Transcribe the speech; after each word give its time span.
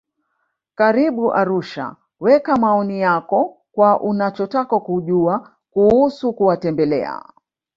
Karibu 0.77 1.25
Arusha 1.41 1.85
weka 2.19 2.57
maoni 2.57 3.01
yako 3.01 3.57
kwa 3.71 4.01
unachotaka 4.01 4.79
kujua 4.79 5.55
kuusu 5.71 6.33
kuwatembelea 6.33 7.23